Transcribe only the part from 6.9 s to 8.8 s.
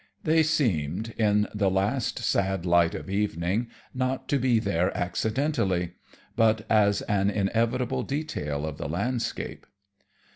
an inevitable detail of